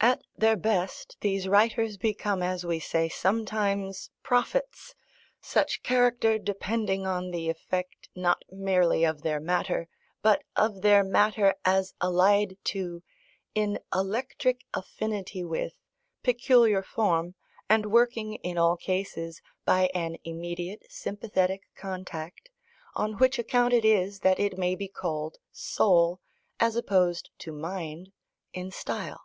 At 0.00 0.22
their 0.36 0.56
best, 0.56 1.16
these 1.20 1.46
writers 1.48 1.96
become, 1.96 2.40
as 2.42 2.64
we 2.64 2.78
say 2.78 3.08
sometimes, 3.08 4.10
"prophets"; 4.22 4.94
such 5.40 5.82
character 5.82 6.38
depending 6.38 7.04
on 7.06 7.30
the 7.30 7.48
effect 7.48 8.08
not 8.14 8.44
merely 8.50 9.04
of 9.04 9.22
their 9.22 9.40
matter, 9.40 9.88
but 10.20 10.42
of 10.56 10.82
their 10.82 11.02
matter 11.02 11.54
as 11.64 11.94
allied 12.00 12.56
to, 12.64 13.02
in 13.54 13.80
"electric 13.94 14.60
affinity" 14.72 15.42
with, 15.44 15.74
peculiar 16.22 16.82
form, 16.82 17.34
and 17.68 17.86
working 17.86 18.34
in 18.36 18.58
all 18.58 18.76
cases 18.76 19.40
by 19.64 19.88
an 19.94 20.16
immediate 20.24 20.84
sympathetic 20.90 21.62
contact, 21.76 22.50
on 22.94 23.18
which 23.18 23.38
account 23.38 23.72
it 23.72 23.84
is 23.84 24.20
that 24.20 24.38
it 24.40 24.58
may 24.58 24.74
be 24.76 24.88
called 24.88 25.38
soul, 25.52 26.20
as 26.60 26.76
opposed 26.76 27.30
to 27.38 27.50
mind, 27.52 28.12
in 28.52 28.70
style. 28.70 29.22